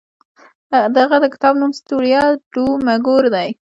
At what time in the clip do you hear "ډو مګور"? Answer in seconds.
2.53-3.23